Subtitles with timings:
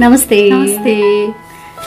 [0.00, 0.94] नमस्ते। नमस्ते।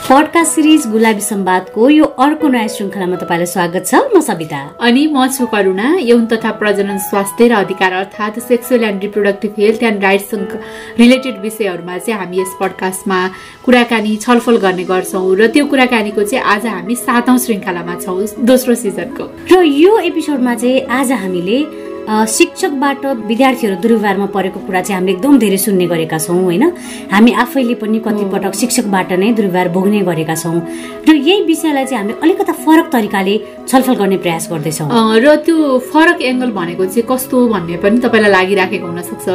[0.08, 5.26] Podcast series गुलाबी सम्वादको यो अर्को नयाँ श्रृङ्खलामा तपाईँलाई स्वागत छ। म सविता अनि म
[5.32, 10.52] छु करुणा। यौन तथा प्रजनन स्वास्थ्य र अधिकार अर्थात् sexual and reproductive health and राइट्ससँग
[10.98, 13.20] related विषयहरूमा चाहिँ हामी यस पडकास्टमा
[13.64, 19.24] कुराकानी छलफल गर्ने गर्छौँ र त्यो कुराकानीको चाहिँ आज हामी सातौँ श्रृङ्खलामा छौँ दोस्रो सिजनको।
[19.52, 21.58] र यो एपिसोडमा चाहिँ आज हामीले
[22.02, 26.64] शिक्षकबाट विद्यार्थीहरू दुर्व्यवहारमा परेको कुरा चाहिँ हामीले एकदम धेरै सुन्ने गरेका छौँ होइन?
[27.12, 30.58] हामी आफैले पनि कतिपटक शिक्षकबाट नै दुर्व्यवहार भोग्ने गरेका छौँ।
[31.06, 33.34] र यही विषयलाई चाहिँ हामीले अलिकता फरक तरिकाले
[33.68, 34.88] छलफल गर्ने प्रयास गर्दैछौँ।
[35.22, 35.56] र त्यो
[35.92, 39.26] फरक एङ्गल भनेको चाहिँ कस्तो भन्ने पनि तपाईँलाई लागिराखेको हुनसक्छ।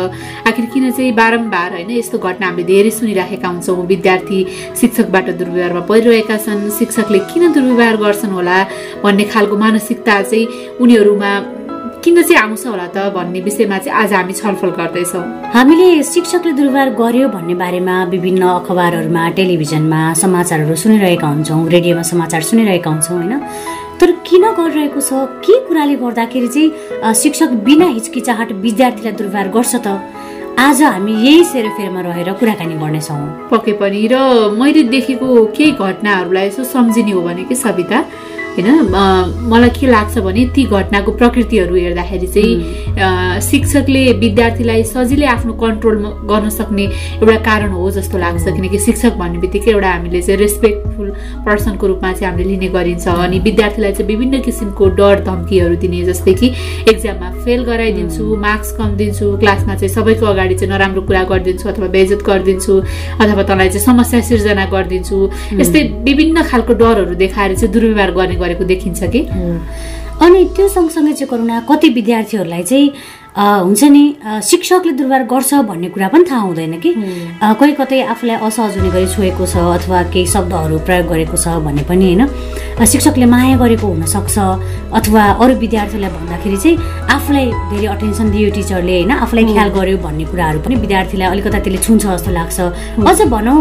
[0.48, 4.40] आखिर किन चाहिँ बारम्बार होइन यस्तो घटना हामीले धेरै सुनिराखेका हुन्छौँ। विद्यार्थी
[4.76, 8.58] शिक्षकबाट दुर्व्यवहारमा परिरहेका छन्। शिक्षकले किन दुर्व्यवहार गर्छन् होला
[9.04, 10.46] भन्ने खालको मानसिकता चाहिँ
[10.84, 11.32] उनीहरूमा
[12.08, 16.90] किन चाहिँ आउँछ होला त भन्ने विषयमा चाहिँ आज हामी छलफल गर्दैछौँ। हामीले शिक्षकले दुर्व्यवहार
[16.96, 23.34] गर्यो भन्ने बारेमा विभिन्न अखबारहरूमा टेलिभिजनमा समाचारहरू सुनिरहेका हुन्छौँ रेडियोमा समाचार सुनिरहेका हुन्छौँ होइन?
[24.00, 25.12] तर किन गरिरहेको छ?
[25.44, 29.88] के कुराले गर्दाखेरि चाहिँ शिक्षक बिना हिचकिचाहट विद्यार्थीलाई दुर्व्यवहार गर्छ त?
[30.64, 33.20] आज हामी यही सेरोफेरोमा रहेर कुराकानी गर्नेछौँ।
[33.52, 34.16] पक्कै पनि। र
[34.56, 38.00] मैले देखेको केही घटनाहरूलाई यसो सम्झिने हो भने कि सविता?
[38.58, 38.90] होइन?
[39.50, 45.98] मलाई के लाग्छ भने ती घटनाको प्रकृतिहरू हेर्दाखेरि चाहिँ शिक्षकले विद्यार्थीलाई सजिलै आफ्नो कन्ट्रोल
[46.32, 46.86] गर्न सक्ने
[47.22, 51.10] एउटा कारण हो जस्तो लाग्छ। किनकि शिक्षक भन्ने बित्तिकै एउटा हामीले चाहिँ रेस्पेक्टफुल
[51.46, 56.34] पर्सनको रूपमा चाहिँ हामीले लिने गरिन्छ। अनि विद्यार्थीलाई चाहिँ विभिन्न किसिमको डर धम्कीहरू दिने जस्तै
[56.34, 56.48] कि
[56.90, 61.88] एक्जाममा फेल गराइदिन्छु मार्क्स कम दिन्छु क्लासमा चाहिँ सबैको अगाडि चाहिँ नराम्रो कुरा गरिदिन्छु अथवा
[61.96, 62.74] बेइजत गरिदिन्छु
[63.22, 65.18] अथवा तँलाई चाहिँ समस्या सिर्जना गरिदिन्छु।
[65.62, 69.22] यस्तै विभिन्न खालको डरहरू देखाएर चाहिँ दुर्व्यवहार गर्ने गरेको देखिन्छ कि।
[70.18, 72.92] अनि त्यो सँगसँगै चाहिँ करुणा कति विद्यार्थीहरूलाई चाहिँ
[73.38, 74.04] हुन्छ नि
[74.44, 76.92] शिक्षकले दुर्व्यवहार गर्छ भन्ने कुरा पनि थाहा हुँदैन कि।
[77.38, 81.84] कोही कतै आफूलाई असहज हुने गरी छोएको छ अथवा केही शब्दहरू प्रयोग गरेको छ भन्ने
[81.86, 84.38] पनि होइन। शिक्षकले माया गरेको हुनसक्छ
[84.98, 86.78] अथवा अरू विद्यार्थीलाई भन्दाखेरि चाहिँ
[87.14, 91.80] आफूलाई धेरै अटेन्सन दियो टिचरले होइन आफूलाई ख्याल गर्यो भन्ने कुराहरू पनि विद्यार्थीलाई अलिकता त्यसले
[91.86, 92.58] छुन्छ जस्तो लाग्छ।
[93.06, 93.58] अझ भनौँ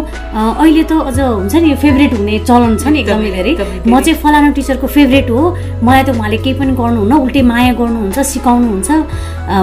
[0.56, 3.52] अहिले त अझ हुन्छ नि यो फेभरेट हुने चलन छ नि एकदमै धेरै।
[3.84, 5.40] म चाहिँ फलानु टिचरको फेभरेट हो।
[5.84, 8.90] मलाई त उहाँले केही पनि गर्नुहुन्न उल्टै माया गर्नुहुन्छ सिकाउनुहुन्छ।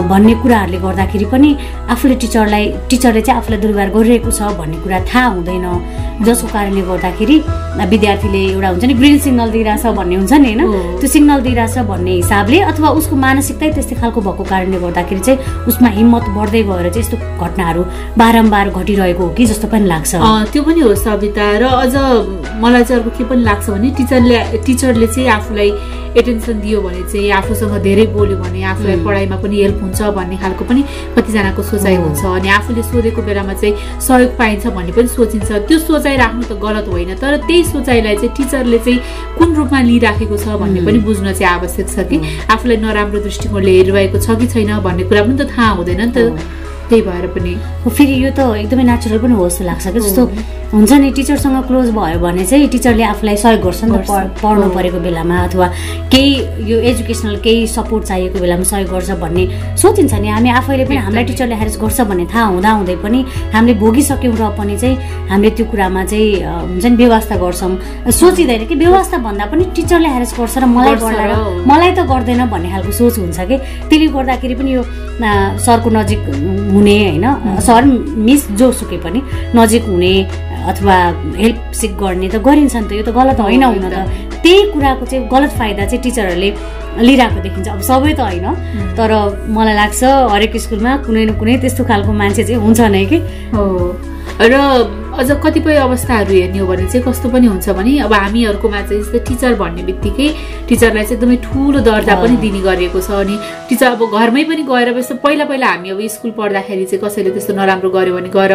[0.10, 1.50] भन्ने कुराहरूले गर्दाखेरि पनि
[1.94, 5.68] आफूले टिचरलाई टिचरले चाहिँ आफूलाई दुर्व्यवहार गरिरहेको छ भन्ने कुरा थाहा हुँदैन।
[6.26, 7.38] जसको कारणले गर्दाखेरि
[7.94, 10.62] विद्यार्थीले एउटा हुन्छ नि ग्रिन सिग्नल दिइरहेछ भन्ने हुन्छ नि होइन?
[11.00, 15.90] त्यो सिग्नल दिइरहेछ भन्ने हिसाबले अथवा उसको मानसिकतै त्यस्तै खालको भएको कारणले गर्दाखेरि चाहिँ उसमा
[15.98, 17.82] हिम्मत बढ्दै गएर चाहिँ यस्तो घटनाहरू
[18.18, 20.12] बारम्बार घटिरहेको हो कि जस्तो पनि लाग्छ।
[20.54, 21.96] त्यो पनि हो सविता र अझ
[22.62, 25.72] मलाई चाहिँ अर्को के पनि लाग्छ भने टिचरले टिचरले चाहिँ आफूलाई
[26.18, 30.64] एटेन्सन दियो भने चाहिँ आफूसँग धेरै बोल्यो भने आफूलाई पढाइमा पनि हेल्प हुन्छ भन्ने खालको
[30.70, 30.82] पनि
[31.18, 36.16] कतिजनाको सोचाइ हुन्छ अनि आफूले सोधेको बेलामा चाहिँ सहयोग पाइन्छ भन्ने पनि सोचिन्छ। त्यो सोचाइ
[36.18, 39.00] राख्नु त गलत होइन तर त्यही सोचाइलाई चाहिँ टिचरले चाहिँ
[39.38, 42.18] कुन रूपमा लिइराखेको छ भन्ने पनि बुझ्न चाहिँ आवश्यक छ कि।
[42.54, 46.38] आफूलाई नराम्रो दृष्टिकोणले हेरिरहेको छ कि छैन भन्ने कुरा पनि त थाहा हुँदैन नि त।
[46.94, 47.54] त्यही भएर पनि
[47.90, 50.22] फेरि यो त एकदमै नेचुरल पनि हो जस्तो लाग्छ कि जस्तो
[50.74, 54.10] हुन्छ नि टिचरसँग क्लोज भयो भने चाहिँ टिचरले आफूलाई सहयोग गर्छ नि त
[54.42, 55.68] पढ्नु परेको बेलामा अथवा
[56.14, 56.32] केही
[56.70, 59.44] यो एजुकेसनल केही सपोर्ट चाहिएको बेलामा सहयोग गर्छ भन्ने
[59.82, 63.20] सोचिन्छ नि। हामी आफैले पनि हामीलाई टिचरले ह्यारेस गर्छ भन्ने थाहा हुँदा हुँदै पनि
[63.54, 64.96] हामीले भोगिसक्यौँ र पनि चाहिँ
[65.30, 66.30] हामीले त्यो कुरामा चाहिँ
[66.70, 67.74] हुन्छ नि व्यवस्था गर्छौँ।
[68.10, 71.26] सोचिँदैन कि व्यवस्था भन्दा पनि टिचरले ह्यारेस गर्छ र मलाई गर्दा
[71.70, 73.58] मलाई त गर्दैन भन्ने खालको सोच हुन्छ कि।
[73.90, 74.82] त्यसले गर्दाखेरि पनि यो
[75.66, 76.22] सरको नजिक
[76.84, 77.84] हुने होइन। सर
[78.28, 79.20] मिस जोसुकै पनि
[79.56, 80.14] नजिक हुने
[80.68, 80.96] अथवा
[81.40, 83.96] हेल्प सिक गर्ने त गरिन्छ नि त। यो त गलत होइन हुन त।
[84.44, 86.50] त्यही कुराको चाहिँ गलत फाइदा चाहिँ टिचरहरूले
[87.00, 88.48] लिइरहेको देखिन्छ। अब सबै त होइन।
[89.00, 89.12] तर
[89.48, 93.18] मलाई लाग्छ हरेक स्कुलमा कुनै न कुनै त्यस्तो खालको मान्छे चाहिँ हुन्छ नै कि।
[93.56, 93.64] हो।
[94.40, 94.54] र
[95.14, 99.20] अझ कतिपय अवस्थाहरू हेर्ने हो भने चाहिँ कस्तो पनि हुन्छ भने अब हामीहरूकोमा चाहिँ जस्तै
[99.28, 100.28] टिचर भन्ने बित्तिकै
[100.70, 103.36] टिचरलाई चाहिँ एकदमै ठुलो दर्जा पनि दिने गरिएको छ अनि
[103.70, 107.54] टिचर अब घरमै पनि गएर यस्तो पहिला पहिला हामी अब स्कुल पढ्दाखेरि चाहिँ कसैले त्यस्तो
[107.54, 108.54] नराम्रो गर्यो भने गएर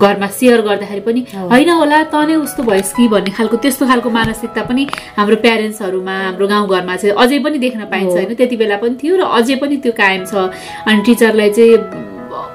[0.00, 1.20] घरमा सेयर गर्दाखेरि पनि
[1.52, 4.82] होइन होला त नै उस्तो भएस् कि भन्ने खालको त्यस्तो खालको मानसिकता पनि
[5.18, 9.22] हाम्रो प्यारेन्ट्सहरूमा हाम्रो गाउँघरमा चाहिँ अझै पनि देख्न पाइन्छ होइन। त्यति बेला पनि थियो र
[9.38, 10.48] अझै पनि त्यो कायम छ।
[10.88, 11.76] अनि टिचरलाई चाहिँ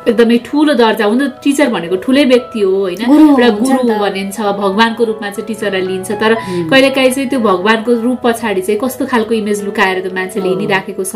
[0.08, 3.02] एकदमै ठुलो दर्जा हुन टिचर भनेको ठुलै व्यक्ति हो होइन?
[3.04, 6.34] एउटा गुरु भनिन्छ भगवान्को रूपमा चाहिँ टिचरलाई लिन्छ। तर
[6.72, 11.16] कहिलेकाहीँ चाहिँ त्यो भगवान्को रूप पछाडि चाहिँ कस्तो खालको इमेज लुकाएर त्यो मान्छेले हिँडिराखेको छ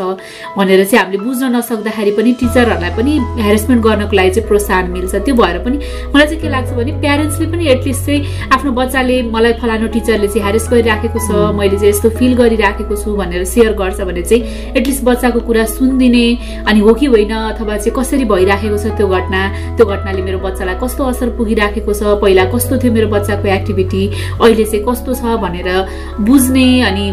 [0.57, 3.13] भनेर चाहिँ हामीले बुझ्न नसक्दाखेरि पनि टिचरहरूलाई पनि
[3.43, 5.77] हेरेसमेन्ट गर्नको लागि चाहिँ प्रोत्साहन मिल्छ। त्यो भएर पनि
[6.13, 8.19] मलाई चाहिँ के लाग्छ भने प्यारेन्ट्सले पनि एटलिस्ट चाहिँ
[8.55, 11.29] आफ्नो बच्चाले मलाई फलानु टिचरले चाहिँ हेरेस गरिराखेको छ
[11.59, 14.41] मैले चाहिँ यस्तो फिल गरिराखेको छु भनेर सेयर गर्छ भने चाहिँ
[14.77, 16.25] एटलिस्ट बच्चाको कुरा सुनिदिने
[16.67, 19.41] अनि हो कि होइन अथवा चाहिँ कसरी भइराखेको छ त्यो घटना
[19.77, 24.03] त्यो घटनाले मेरो बच्चालाई कस्तो असर पुगिराखेको छ पहिला कस्तो थियो मेरो बच्चाको एक्टिभिटी
[24.41, 25.69] अहिले चाहिँ कस्तो छ भनेर
[26.21, 27.05] बुझ्ने अनि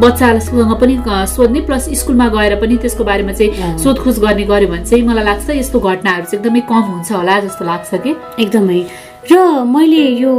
[0.00, 5.06] बच्चासँग पनि सोध्ने प्लस स्कुलमा गएर पनि त्यसको बारेमा चाहिँ सोधखोज गर्ने गऱ्यो भने चाहिँ
[5.06, 8.16] मलाई लाग्छ यस्तो घटनाहरू चाहिँ एकदमै कम हुन्छ होला जस्तो लाग्छ कि?
[8.40, 10.32] एकदमै। र मैले यो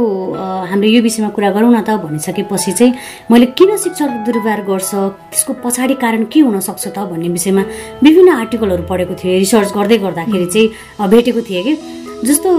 [0.68, 2.92] हाम्रो यो विषयमा कुरा गरौँ न त भनिसकेपछि चाहिँ
[3.32, 4.90] मैले किन शिक्षक दुर्व्यवहार गर्छ
[5.32, 7.62] त्यसको पछाडि कारण के हुनसक्छ त भन्ने विषयमा
[8.04, 12.50] विभिन्न आर्टिकलहरू पढेको थिएँ रिसर्च गर्दै गर्दाखेरि चाहिँ भेटेको थिएँ कि। जस्तो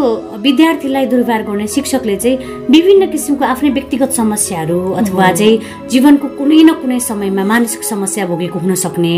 [0.41, 2.37] विद्यार्थीलाई दुर्व्यवहार गर्ने शिक्षकले चाहिँ
[2.69, 8.59] विभिन्न किसिमको आफ्नै व्यक्तिगत समस्याहरू अथवा चाहिँ जीवनको कुनै न कुनै समयमा मानसिक समस्या भोगेको
[8.59, 9.13] हुन सक्ने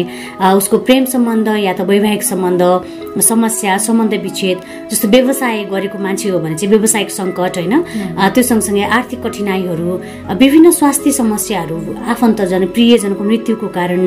[0.59, 2.63] उसको प्रेम सम्बन्ध या त वैवाहिक सम्बन्ध
[3.21, 4.57] समस्या सम्बन्ध विच्छेद
[4.91, 7.75] जस्तो व्यवसाय गरेको मान्छे हो भने चाहिँ व्यावसायिक सङ्कट होइन?
[8.33, 9.89] त्यो सँगसँगै आर्थिक कठिनाइहरू
[10.39, 11.77] विभिन्न स्वास्थ्य समस्याहरू
[12.13, 14.01] आफन्तजन प्रियजनको मृत्युको कारण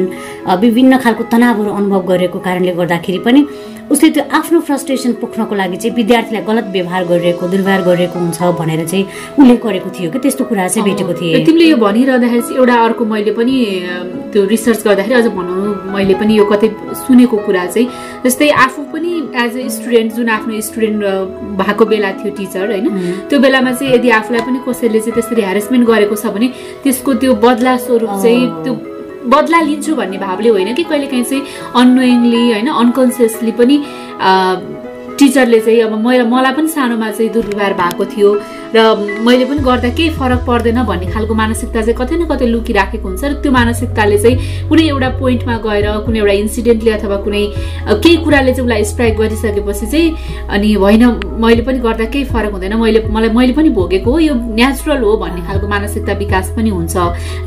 [0.64, 3.44] विभिन्न खालको तनावहरू अनुभव गरेको कारणले गर्दाखेरि पनि
[3.90, 8.86] उसले त्यो आफ्नो फ्रस्ट्रेसन पोख्नको लागि चाहिँ विद्यार्थीलाई गलत व्यवहार गरिरहेको दुर्व्यवहार गरिरहेको हुन्छ भनेर
[8.86, 9.04] चाहिँ
[9.38, 10.18] उल्लेख गरेको थियो कि?
[10.18, 13.56] त्यस्तो कुरा चाहिँ भेटेको थिएँ। तिमीले यो भनिरहँदाखेरि चाहिँ एउटा अर्को मैले पनि
[14.32, 16.68] त्यो रिसर्च गर्दाखेरि अझ भनौँ मैले पनि यो कतै
[17.02, 17.86] सुनेको कुरा चाहिँ
[18.24, 19.10] जस्तै आफू पनि
[19.42, 21.02] एज अ स्टुडेन्ट जुन आफ्नो स्टुडेन्ट
[21.58, 22.86] भएको बेला थियो टिचर होइन?
[23.28, 26.48] त्यो बेलामा चाहिँ यदि आफूलाई पनि कसैले चाहिँ त्यसरी हेरेसमेन्ट गरेको छ भने
[26.86, 28.74] त्यसको त्यो बदला स्वरूप चाहिँ त्यो
[29.26, 31.42] बदला लिन्छु भन्ने भावले होइन कि कहिलेकाहीँ चाहिँ
[31.76, 33.76] अनोइङली होइन अनकन्सियसली पनि
[35.18, 38.30] टिचरले चाहिँ अब मैले मलाई पनि सानोमा चाहिँ दुर्व्यवहार भएको थियो।
[38.74, 38.78] र
[39.26, 43.24] मैले पनि गर्दा केही फरक पर्दैन भन्ने खालको मानसिकता चाहिँ कतै न कतै लुकिराखेको हुन्छ
[43.24, 47.42] र त्यो मानसिकताले चाहिँ कुनै एउटा पोइन्टमा गएर कुनै एउटा इन्सिडेन्टले अथवा कुनै
[47.98, 51.04] केही कुराले चाहिँ उसलाई स्ट्राइक गरिसकेपछि चाहिँ अनि होइन
[51.42, 55.16] मैले पनि गर्दा केही फरक हुँदैन। मैले मलाई मैले पनि भोगेको हो यो नेचुरल हो
[55.18, 56.96] भन्ने खालको मानसिकता विकास पनि हुन्छ।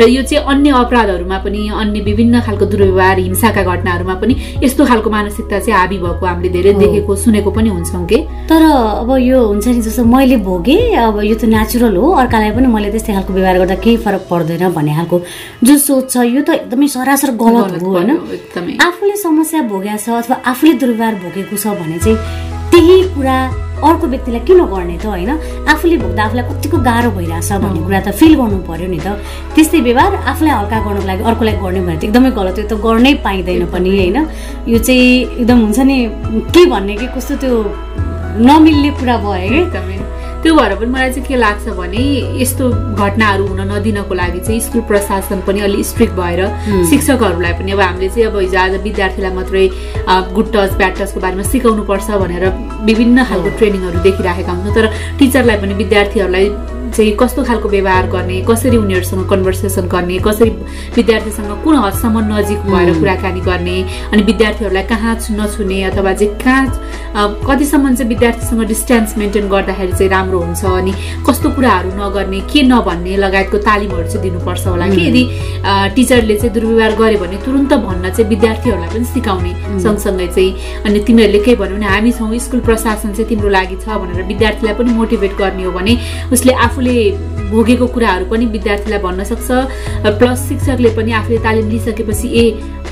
[0.01, 4.33] र यो चाहिँ अन्य अपराधहरूमा पनि अन्य विभिन्न खालको दुर्व्यवहार हिंसाका घटनाहरूमा पनि
[4.63, 8.19] यस्तो खालको मानसिकता चाहिँ हाबी भएको हामीले धेरै देखेको सुनेको पनि हुन्छौँ कि?
[8.51, 8.61] तर
[9.07, 12.89] अब यो हुन्छ नि जस्तो मैले भोगेँ अब यो त नेचुरल हो। अर्कालाई पनि मैले
[12.89, 15.17] त्यस्तै खालको व्यवहार गर्दा केही फरक पर्दैन भन्ने खालको
[15.61, 18.09] जुन सोच छ यो त एकदमै सरासर गलत हो होइन?
[18.81, 22.17] आफूले समस्या भोगेको छ अथवा आफूले दुर्व्यवहार भोगेको छ भने चाहिँ
[22.73, 23.37] त्यही कुरा
[23.85, 25.31] अर्को व्यक्तिलाई किन गर्ने त होइन?
[25.69, 29.07] आफूले भोग्दा आफूलाई कतिको गाह्रो भइरहेछ भन्ने कुरा त फिल गर्नु पर्यो नि त।
[29.53, 33.13] त्यस्तै व्यवहार आफूलाई हल्का गर्नुको लागि अर्कोलाई गर्ने भने त एकदमै गलत यो त गर्नै
[33.21, 34.17] पाइँदैन पनि होइन?
[34.65, 35.97] यो चाहिँ एकदम हुन्छ नि
[36.49, 37.53] के भन्ने कि कस्तो त्यो
[38.49, 39.97] नमिल्ने कुरा भयो एकदमै।
[40.43, 42.03] त्यो भएर पनि मलाई चाहिँ के लाग्छ भने
[42.41, 46.41] यस्तो घटनाहरू हुन नदिनको लागि चाहिँ स्कुल प्रशासन पनि अलिक स्ट्रिक्ट भएर
[46.89, 49.67] शिक्षकहरूलाई पनि अब हामीले चाहिँ अब हिजो आज विद्यार्थीलाई मात्रै
[50.35, 52.45] गुड टच ब्याड टचको बारेमा सिकाउनुपर्छ भनेर
[52.83, 56.49] विभिन्न खालको ट्रेनिङहरू देखिराखेका हुन्छौँ तर टिचरलाई पनि विद्यार्थीहरूलाई
[56.93, 60.49] चाहिँ कस्तो खालको व्यवहार गर्ने कसरी उनीहरूसँग कन्भर्सेसन गर्ने कसरी
[60.95, 63.77] विद्यार्थीसँग कुन हदसम्म नजिक भएर कुराकानी गर्ने
[64.13, 70.39] अनि विद्यार्थीहरूलाई कहाँ नछुने अथवा चाहिँ कहाँ कतिसम्म चाहिँ विद्यार्थीसँग डिस्टेन्स मेन्टेन गर्दाखेरि चाहिँ राम्रो
[70.39, 70.93] हुन्छ अनि
[71.27, 75.01] कस्तो कुराहरू नगर्ने के नभन्ने लगायतको तालिमहरू चाहिँ दिनुपर्छ होला कि?
[75.07, 75.23] यदि
[75.95, 79.53] टिचरले चाहिँ दुर्व्यवहार गर्यो भने तुरन्त भन्न चाहिँ विद्यार्थीहरूलाई पनि सिकाउने
[79.83, 83.97] सँगसँगै चाहिँ अनि तिमीहरूले के भन्यो भने हामी छौँ स्कुल प्रशासन चाहिँ तिम्रो लागि छ
[84.01, 85.97] भनेर विद्यार्थीलाई पनि मोटिभेट गर्ने हो भने
[86.33, 89.49] उसले आफू आफूले भोगेको कुराहरू पनि विद्यार्थीलाई भन्न सक्छ
[90.19, 92.43] प्लस शिक्षकले पनि आफूले तालिम लिइसकेपछि ए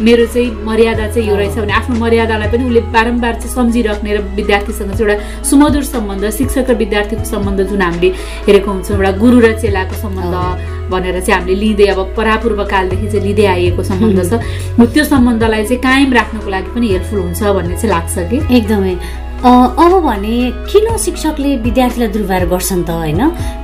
[0.02, 4.22] मेरो चाहिँ मर्यादा चाहिँ यो रहेछ भने आफ्नो मर्यादालाई पनि उसले बारम्बार चाहिँ सम्झिराख्ने र
[4.40, 8.10] विद्यार्थीसँग चाहिँ एउटा सुमधुर सम्बन्ध शिक्षक र विद्यार्थीको सम्बन्ध जुन हामीले
[8.48, 10.36] हेरेको हुन्छौँ एउटा गुरु र चेलाको सम्बन्ध
[10.92, 14.34] भनेर चाहिँ हामीले लिँदै अब परापूर्व कालदेखि चाहिँ लिँदै आइएको सम्बन्ध छ।
[14.94, 18.38] त्यो सम्बन्धलाई चाहिँ कायम राख्नको लागि पनि हेल्पफुल हुन्छ भन्ने चाहिँ लाग्छ कि?
[18.58, 18.96] एकदमै।
[19.42, 20.38] अब भने
[20.70, 23.22] किन शिक्षकले विद्यार्थीलाई दुर्व्यवहार गर्छन् त होइन?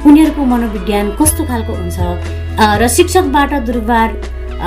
[0.10, 1.98] उनीहरूको मनोविज्ञान कस्तो खालको हुन्छ?
[2.82, 4.10] र शिक्षकबाट दुर्व्यवहार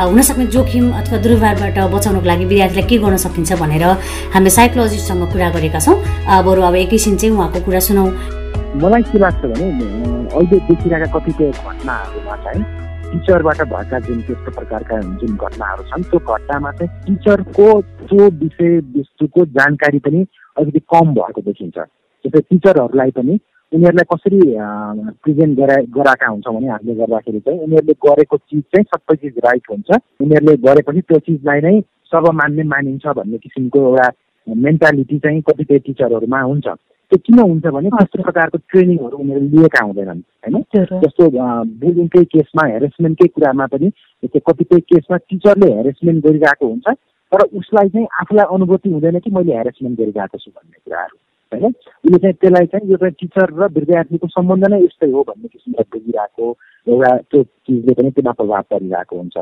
[0.06, 3.84] हुन सक्ने जोखिम अथवा दुर्व्यवहारबाट बचाउनको लागि विद्यार्थीलाई के गर्न सकिन्छ भनेर
[4.30, 5.98] हामीले साइकोलोजिस्टसँग कुरा गरेका छौँ।
[6.46, 8.06] बरु अब एकैछिन चाहिँ उहाँको कुरा सुनौ।
[8.78, 9.66] मलाई के लाग्छ भने
[10.30, 12.62] अहिले देखिरहेका कतिपय घटनाहरूमा चाहिँ
[13.10, 17.66] टिचरबाट भएका जुन त्यस्तो प्रकारका जुन घटनाहरू छन् त्यो घटनामा चाहिँ टिचरको
[18.10, 20.20] त्यो विषय वस्तुको जानकारी पनि
[20.58, 21.78] अलिकति कम भएको देखिन्छ।
[22.24, 23.38] जस्तै टिचरहरूलाई पनि
[23.72, 24.40] उनीहरूलाई कसरी
[25.24, 29.70] प्रेजेन्ट गरा गराएका हुन्छौँ भने हामीले गर्दाखेरि चाहिँ उनीहरूले गरेको चिज चाहिँ सबै चिज राइट
[29.70, 29.88] हुन्छ।
[30.20, 31.80] उनीहरूले गरेपछि त्यो चिजलाई नै
[32.12, 34.06] सर्वमान्य मानिन्छ भन्ने किसिमको एउटा
[34.46, 40.22] मेन्टालिटी चाहिँ कतिपय टिचरहरूमा हुन्छ। त्यो किन हुन्छ भने कस्तो प्रकारको ट्रेनिङहरू उनीहरूले लिएका हुँदैनन्
[40.42, 40.56] होइन?
[41.04, 41.28] जस्तो
[41.82, 43.90] बुलिङकै केसमा हेरेसमेन्टकै कुरामा पनि
[44.24, 46.86] कतिपय केसमा टिचरले हेरेसमेन्ट गरिरहेको हुन्छ।
[47.32, 51.16] तर उसलाई चाहिँ आफूलाई अनुभूति हुँदैन कि मैले हेरेसमेन्ट गरिरहेको छु भन्ने कुराहरू
[51.52, 51.72] होइन?
[52.04, 55.84] उसले चाहिँ त्यसलाई चाहिँ यो चाहिँ टिचर र विद्यार्थीको सम्बन्ध नै यस्तै हो भन्ने किसिमले
[55.92, 56.46] बुझिरहेको
[56.86, 59.36] एउटा त्यो चिजले पनि त्यसमा प्रभाव परिरहेको हुन्छ।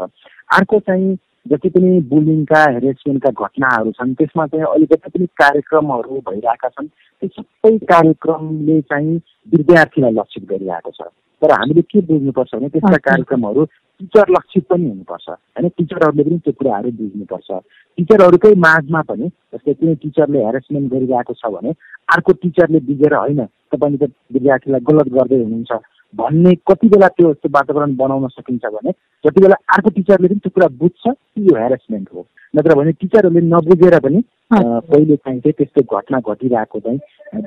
[0.59, 1.17] अर्को चाहिँ
[1.47, 7.29] जति पनि बुलिङका हेरेसमेन्टका घटनाहरू छन् त्यसमा चाहिँ अहिले जति पनि कार्यक्रमहरू भइरहेका छन् त्यो
[7.29, 9.17] सबै कार्यक्रमले चाहिँ
[9.55, 11.09] विद्यार्थीलाई लक्षित गरिरहेको छ।
[11.43, 13.65] तर हामीले के बुझ्नुपर्छ भने त्यस्ता कार्यक्रमहरू
[14.01, 15.69] टिचर लक्षित पनि हुनुपर्छ। होइन?
[15.79, 17.51] टिचरहरूले पनि त्यो कुराहरू बुझ्नुपर्छ।
[17.99, 21.71] टिचरहरूकै माझमा पनि जस्तै कुनै टिचरले हेरेसमेन्ट गरिरहेको छ भने
[22.15, 25.73] अर्को टिचरले बुझेर होइन तपाईँले त विद्यार्थीलाई गलत गर्दै हुनुहुन्छ
[26.15, 28.91] भन्ने कति बेला त्यो त्यो वातावरण बनाउन सकिन्छ भने
[29.25, 33.41] जति बेला अर्को टिचरले पनि त्यो कुरा बुझ्छ कि यो हेरेसमेन्ट हो। नत्र भने टिचरहरूले
[33.47, 36.99] नबुझेर पनि कहिले काहीँ चाहिँ त्यस्तो घटना घटिरहेको चाहिँ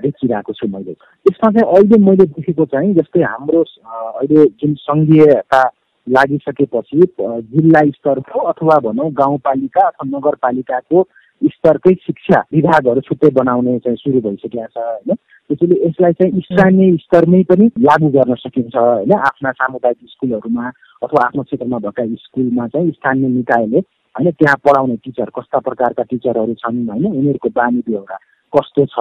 [0.03, 0.91] देखिरहेको छु मैले।
[1.25, 5.61] यसमा चाहिँ अहिले मैले देखेको चाहिँ जस्तै हाम्रो अहिले जुन सङ्घीयता
[6.09, 11.07] लागिसकेपछि जिल्ला स्तरको अथवा भनौँ गाउँपालिका अथवा नगरपालिकाको
[11.41, 15.15] स्तरकै शिक्षा विभागहरू छुट्टै बनाउने चाहिँ सुरु भइसकेको छ होइन?
[15.49, 19.11] त्यसैले यसलाई चाहिँ स्थानीय स्तरमै पनि लागू गर्न सकिन्छ होइन?
[19.11, 20.71] आफ्ना सामुदायिक स्कुलहरूमा
[21.03, 24.31] अथवा आफ्नो क्षेत्रमा भएका स्कुलमा चाहिँ स्थानीय निकायले होइन?
[24.31, 27.05] त्यहाँ पढाउने टिचर कस्ता प्रकारका टिचरहरू छन् होइन?
[27.05, 28.17] उनीहरूको बानी बेहोरा।
[28.53, 28.99] कस्तो छ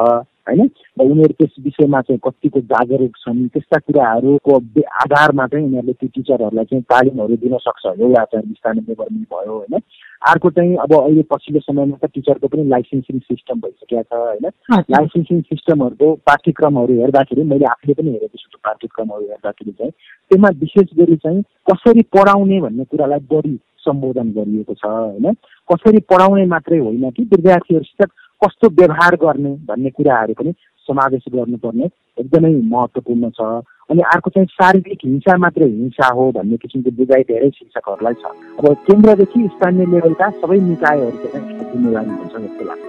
[0.48, 0.66] होइन?
[0.98, 4.54] र उनीहरू त्यस विषयमा चाहिँ कतिको जागरुक छन्। त्यस्ता कुराहरूको
[5.04, 9.74] आधारमा चाहिँ उनीहरूले त्यो टिचरहरूलाई चाहिँ तालिमहरू दिन सक्छ। एउटा चाहिँ स्थानीय लेभलमै भयो होइन?
[10.30, 14.46] अर्को चाहिँ अब अहिले पछिल्लो समयमा त टिचरको पनि लाइसेन्सिङ सिस्टम भइसकेको छ होइन?
[14.90, 19.92] लाइसेन्सिङ सिस्टमहरूको पाठ्यक्रमहरू हेर्दाखेरि मैले आफूले पनि हेरेको छु त्यो पाठ्यक्रमहरू हेर्दाखेरि चाहिँ।
[20.30, 23.54] त्यसमा विशेष गरी चाहिँ कसरी पढाउने भन्ने कुरालाई बढी
[23.86, 25.32] सम्बोधन गरिएको छ होइन?
[25.72, 28.10] कसरी पढाउने मात्रै होइन कि विद्यार्थीहरूसित
[28.44, 30.52] कस्तो व्यवहार गर्ने भन्ने कुराहरू पनि
[30.88, 31.86] समावेश गर्नुपर्ने
[32.20, 33.40] एकदमै महत्त्वपूर्ण छ।
[33.90, 38.24] अनि अर्को चाहिँ शारीरिक हिंसा मात्रै हिंसा हो भन्ने किसिमको बुझाइ धेरै शिक्षकहरूलाई छ।
[38.58, 42.88] अब केन्द्रदेखि स्थानीय लेभलका सबै निकायहरूको चाहिँ जिम्मेवारी हुन्छ जस्तो लाग्छ।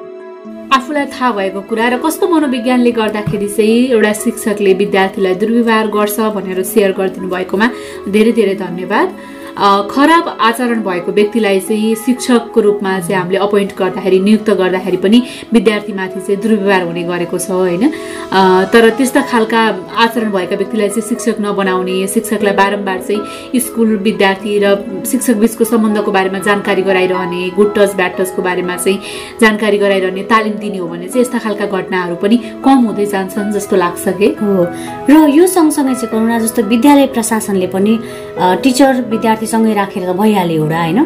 [0.75, 6.63] आफूलाई थाहा भएको कुरा र कस्तो मनोविज्ञानले गर्दाखेरि चाहिँ एउटा शिक्षकले विद्यार्थीलाई दुर्व्यवहार गर्छ भनेर
[6.71, 7.67] सेयर गरिदिनु भएकोमा
[8.15, 9.07] धेरै धेरै धन्यवाद।
[9.57, 15.21] खराब आचरण भएको व्यक्तिलाई चाहिँ शिक्षकको रूपमा चाहिँ हामीले अपोइन्ट गर्दाखेरि नियुक्त गर्दाखेरि पनि
[15.53, 17.83] विद्यार्थीमाथि चाहिँ दुर्व्यवहार हुने गरेको छ होइन?
[18.73, 19.61] तर त्यस्ता खालका
[20.03, 24.75] आचरण भएका व्यक्तिलाई चाहिँ शिक्षक नबनाउने शिक्षकलाई बारम्बार चाहिँ स्कुल विद्यार्थी र
[25.11, 28.99] शिक्षक बिचको सम्बन्धको बारेमा जानकारी गराइरहने गुड टच ब्याड टचको बारेमा चाहिँ
[29.41, 33.75] जानकारी गराइरहने तालिम दिने हो भने चाहिँ यस्ता खालका घटनाहरू पनि कम हुँदै जान्छन् जस्तो
[33.75, 34.27] लाग्छ कि?
[34.41, 34.65] हो।
[35.09, 37.93] र यो सँगसँगै चाहिँ करुणा जस्तो विद्यालय प्रशासनले पनि
[38.63, 40.99] टिचर विद्यार्थी विद्यार्थीसँगै राखेर त भइहाल्यो एउटा होइन?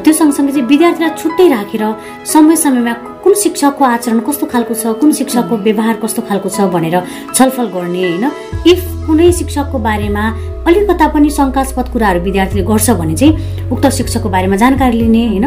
[0.00, 1.84] त्यो सँगसँगै चाहिँ विद्यार्थीलाई छुट्टै राखेर
[2.24, 6.96] समय समयमा कुन शिक्षकको आचरण कस्तो खालको छ कुन शिक्षकको व्यवहार कस्तो खालको छ भनेर
[7.36, 8.24] छलफल गर्ने होइन?
[8.64, 10.24] इफ कुनै शिक्षकको बारेमा
[10.68, 15.46] अलिकता पनि शङ्कास्पद कुराहरू विद्यार्थीले गर्छ भने चाहिँ उक्त शिक्षकको बारेमा जानकारी लिने होइन?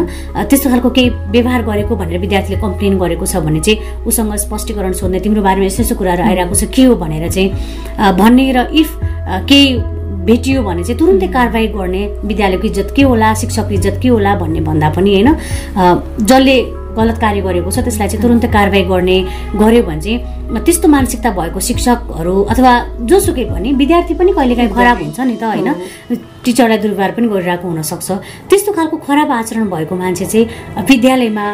[0.49, 5.19] त्यस्तो खालको केही व्यवहार गरेको भनेर विद्यार्थीले कम्प्लेन गरेको छ भने चाहिँ उसँग स्पष्टीकरण सोध्ने
[5.25, 7.49] तिम्रो बारेमा यस्तो यस्तो कुराहरू आइरहेको छ के हो भनेर चाहिँ
[8.17, 8.89] भन्ने र इफ
[9.49, 9.67] केही
[10.25, 14.61] भेटियो भने चाहिँ तुरुन्तै कारवाही गर्ने विद्यालयको इज्जत के होला शिक्षकको इज्जत के होला भन्ने
[14.69, 15.29] भन्दा पनि होइन
[16.29, 16.57] जसले
[16.97, 19.17] गलत कार्य गरेको छ त्यसलाई चाहिँ तुरुन्तै कारवाही गर्ने
[19.61, 22.73] गर्यो भने चाहिँ त्यस्तो मानसिकता भएको शिक्षकहरू अथवा
[23.09, 25.69] जोसुकै पनि विद्यार्थी पनि कहिलेकाहीँ खराब हुन्छ नि त होइन
[26.45, 28.09] टिचरलाई दुर्व्यवहार पनि गरिरहेको हुनसक्छ।
[28.49, 30.45] त्यस्तो खालको खराब आचरण भएको मान्छे चाहिँ
[30.89, 31.45] विद्यालयमा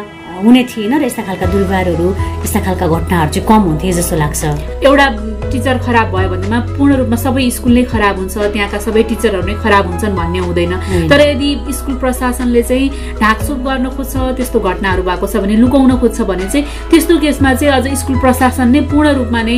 [0.44, 2.08] हुने थिएन र यस्ता खालका दुर्व्यवहारहरू
[2.44, 4.42] यस्ता खालका घटनाहरू चाहिँ कम हुन्थे जस्तो लाग्छ।
[4.86, 5.06] एउटा
[5.50, 9.54] टिचर खराब भयो भनेमा पूर्ण रूपमा सबै स्कुल नै खराब हुन्छ त्यहाँका सबै टिचरहरू नै
[9.62, 10.72] खराब हुन्छन् भन्ने हुँदैन।
[11.10, 12.88] तर यदि स्कुल प्रशासनले चाहिँ
[13.20, 17.74] ढाकछोप गर्न खोज्छ त्यस्तो घटनाहरू भएको छ भने लुकाउन खोज्छ भने चाहिँ त्यस्तो केसमा चाहिँ
[17.74, 19.56] अझ स्कुल प्रशासन नै पूर्ण रूपमा नै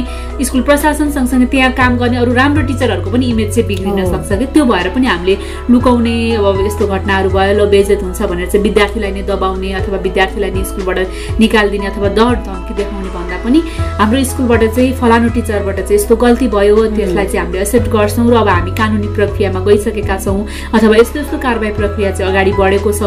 [0.49, 4.47] स्कुल प्रशासन सँगसँगै त्यहाँ काम गर्ने अरू राम्रो टिचरहरूको पनि इमेज चाहिँ बिग्रिन सक्छ कि?
[4.49, 5.37] त्यो भएर पनि हामीले
[5.71, 10.51] लुकाउने अब यस्तो घटनाहरू भयो ल बेजेत हुन्छ भनेर चाहिँ विद्यार्थीलाई नै दबाउने अथवा विद्यार्थीलाई
[10.57, 10.99] नै स्कुलबाट
[11.41, 13.61] निकालिदिने अथवा डर धम्की देखाउने भन्दा पनि
[14.01, 18.35] हाम्रो स्कुलबाट चाहिँ फलानु टिचरबाट चाहिँ यस्तो गल्ती भयो त्यसलाई चाहिँ हामीले एक्सेप्ट गर्छौँ र
[18.43, 20.41] अब हामी कानुनी प्रक्रियामा गइसकेका छौँ
[20.75, 23.03] अथवा यस्तो यस्तो कारवाही प्रक्रिया चाहिँ अगाडि बढेको छ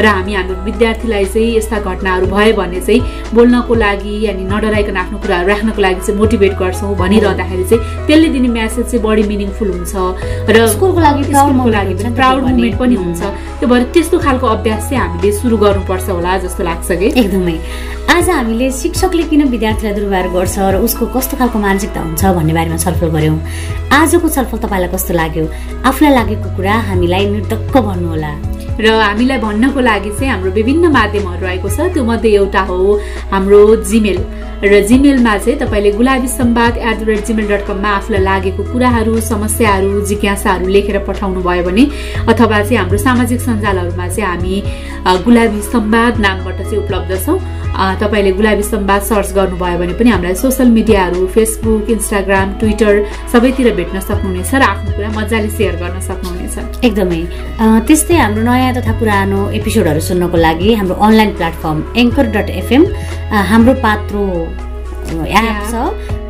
[0.00, 3.00] र हामी हाम्रो विद्यार्थीलाई चाहिँ यस्ता घटनाहरू भयो भने चाहिँ
[3.34, 8.48] बोल्नको लागि अनि नडराइकन आफ्नो कुराहरू राख्नको लागि चाहिँ मोटिभेट गर्छौँ भनिरहँदाखेरि चाहिँ त्यसले दिने
[8.56, 9.94] म्यासेज चाहिँ बढी मिनिङफुल हुन्छ
[10.56, 11.22] र स्कुलको लागि
[11.76, 13.20] लागि प्राउड मुभमेन्ट पनि हुन्छ।
[13.60, 17.09] त्यो भएर त्यस्तो खालको अभ्यास चाहिँ हामीले सुरु गर्नुपर्छ होला जस्तो लाग्छ कि?
[17.10, 17.56] एकदमै।
[18.10, 22.76] आज हामीले शिक्षकले किन विद्यार्थीलाई दुर्व्यवहार गर्छ र उसको कस्तो खालको मानसिकता हुन्छ भन्ने बारेमा
[22.76, 23.38] छलफल गऱ्यौँ
[23.92, 25.44] आजको छलफल तपाईँलाई कस्तो लाग्यो?
[25.88, 28.49] आफूलाई लागेको कुरा हामीलाई निर्धक्क भन्नुहोला।
[28.80, 32.78] र हामीलाई भन्नको लागि चाहिँ हाम्रो विभिन्न माध्यमहरू रहेको छ। त्यो मध्ये एउटा हो
[33.32, 33.60] हाम्रो
[33.90, 34.18] जिमेल
[34.64, 39.20] र जिमेलमा चाहिँ तपाईँले Gulabi Sambad at the rate gmail dot कममा आफूलाई लागेको कुराहरू
[39.20, 41.84] समस्याहरू जिज्ञासाहरू लेखेर पठाउनु भयो भने
[42.28, 44.54] अथवा चाहिँ हाम्रो सामाजिक सञ्जालहरूमा चाहिँ हामी
[45.24, 47.38] गुलाबी सम्वाद नामबाट चाहिँ उपलब्ध छौँ।
[48.00, 52.94] तपाईँले गुलाबी सम्वाद सर्च गर्नुभयो भने पनि हामीलाई सोसियल मिडियाहरू फेसबुक इन्स्टाग्राम ट्विटर
[53.32, 57.20] सबैतिर भेट्न सक्नुहुनेछ र आफ्नो कुरा मजाले सेयर गर्न सक्नुहुनेछ। एकदमै।
[57.88, 62.82] त्यस्तै हाम्रो नयाँ तथा पुरानो एपिसोडहरू सुन्नको लागि हाम्रो online platform anchor dot FM
[63.52, 64.24] Hamro Patro
[65.10, 65.74] app छ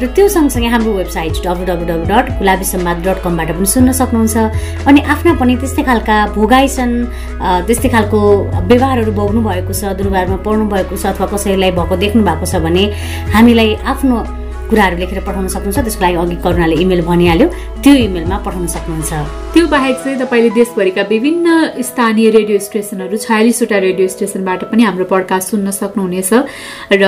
[0.00, 3.92] र त्यो सँगसँगै हाम्रो website W W W dot Gulabi Sambad dot कमबाट पनि सुन्न
[4.00, 4.36] सक्नुहुन्छ।
[4.88, 6.94] अनि आफ्ना पनि त्यस्तै खालका भोगाइ छन्
[7.68, 8.20] त्यस्तै खालको
[8.70, 12.84] व्यवहारहरू भोग्नु भएको छ दुर्व्यवहारमा पढ्नु भएको छ अथवा कसैलाई भएको देख्नु भएको छ भने
[13.36, 14.16] हामीलाई आफ्नो
[14.70, 17.46] कुराहरू लेखेर पठाउन सक्नुहुन्छ। त्यसको लागि अघि करुणाले इमेल भनिहाल्यो।
[17.82, 19.12] त्यो इमेलमा पठाउन सक्नुहुन्छ।
[19.52, 21.46] त्यो बाहेक चाहिँ तपाईँले देशभरिका विभिन्न
[21.90, 26.30] स्थानीय रेडियो स्टेसनहरू छयालिसवटा रेडियो स्टेसनबाट पनि हाम्रो पडकास्ट सुन्न सक्नुहुनेछ।
[27.02, 27.04] र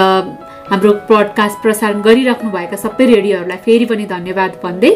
[0.70, 4.92] हाम्रो पडकास्ट प्रसारण गरिराख्नुभएका सबै रेडियोहरूलाई फेरि पनि धन्यवाद भन्दै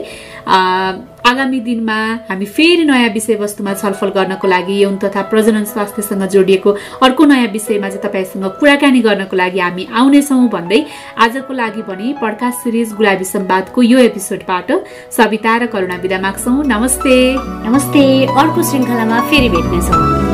[1.27, 6.71] आगामी दिनमा हामी फेरि नयाँ विषयवस्तुमा छलफल गर्नको लागि यौन तथा प्रजनन स्वास्थ्यसँग जोडिएको
[7.03, 10.81] अर्को नयाँ विषयमा चाहिँ तपाईँसँग कुराकानी गर्नको लागि हामी आउनेछौँ भन्दै
[11.27, 14.71] आजको लागि पनि पडकास्ट सिरिज गुलाबी सम्वादको यो एपिसोडबाट
[15.19, 17.17] सविता र करुणा विदा माग्छौँ। नमस्ते।
[17.69, 20.26] नमस्ते। अर्को श्रृङ्खलामा फेरि भेट्नेछौँ।